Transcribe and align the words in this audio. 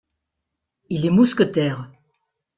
Il 0.89 1.05
est 1.05 1.11
mousquetaire. 1.11 1.87